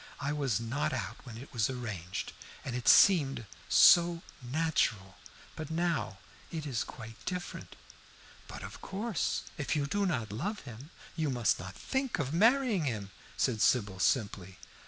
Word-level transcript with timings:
"I 0.19 0.33
was 0.33 0.59
not 0.59 0.93
out 0.93 1.17
when 1.27 1.37
it 1.37 1.53
was 1.53 1.69
arranged, 1.69 2.33
and 2.65 2.75
it 2.75 2.87
seemed 2.87 3.45
so 3.69 4.23
natural. 4.41 5.17
But 5.55 5.69
now 5.69 6.17
it 6.49 6.65
is 6.65 6.83
quite 6.83 7.23
different." 7.23 7.75
"But 8.47 8.63
of 8.63 8.81
course, 8.81 9.43
if 9.59 9.75
you 9.75 9.85
do 9.85 10.07
not 10.07 10.31
love 10.31 10.61
him, 10.61 10.89
you 11.15 11.29
must 11.29 11.59
not 11.59 11.75
think 11.75 12.17
of 12.17 12.33
marrying 12.33 12.85
him," 12.85 13.11
said 13.37 13.61
Sybil, 13.61 13.99
simply. 13.99 14.57